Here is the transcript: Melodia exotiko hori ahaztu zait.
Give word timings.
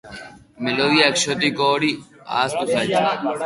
Melodia 0.67 1.09
exotiko 1.13 1.69
hori 1.77 1.93
ahaztu 2.25 2.69
zait. 2.75 2.99